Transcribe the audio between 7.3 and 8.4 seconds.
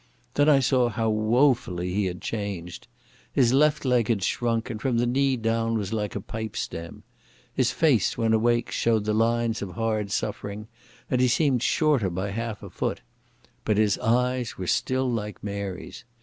His face, when